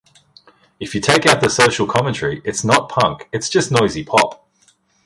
[0.79, 4.49] If you take out the social commentary, it's not punk, it's just noisy pop.